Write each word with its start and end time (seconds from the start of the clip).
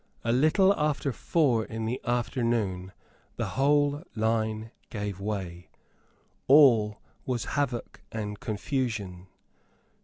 A 0.23 0.31
little 0.31 0.73
after 0.79 1.11
four 1.11 1.63
in 1.63 1.85
the 1.85 2.01
afternoon 2.03 2.91
the 3.35 3.49
whole 3.49 4.01
line 4.15 4.71
gave 4.89 5.19
way. 5.19 5.69
All 6.47 6.97
was 7.27 7.45
havoc 7.53 8.01
and 8.11 8.39
confusion. 8.39 9.27